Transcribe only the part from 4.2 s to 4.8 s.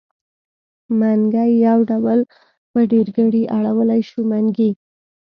منګي.